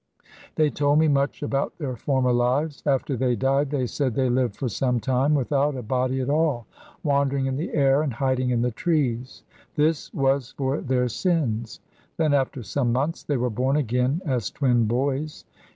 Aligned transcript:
They 0.55 0.71
told 0.71 0.97
me 0.97 1.07
much 1.07 1.43
about 1.43 1.77
their 1.77 1.95
former 1.95 2.33
lives. 2.33 2.81
After 2.87 3.15
they 3.15 3.35
died 3.35 3.69
they 3.69 3.85
said 3.85 4.15
they 4.15 4.31
lived 4.31 4.55
for 4.55 4.67
some 4.67 4.99
time 4.99 5.35
without 5.35 5.75
a 5.75 5.83
body 5.83 6.21
at 6.21 6.27
all, 6.27 6.65
wandering 7.03 7.45
in 7.45 7.55
the 7.55 7.71
air 7.75 8.01
and 8.01 8.11
hiding 8.11 8.49
in 8.49 8.63
the 8.63 8.71
trees. 8.71 9.43
This 9.75 10.11
was 10.11 10.53
for 10.57 10.81
their 10.81 11.07
sins. 11.07 11.81
Then, 12.17 12.33
after 12.33 12.63
some 12.63 12.91
months, 12.91 13.21
they 13.21 13.37
were 13.37 13.51
born 13.51 13.75
again 13.75 14.23
as 14.25 14.49
twin 14.49 14.85
boys. 14.85 15.45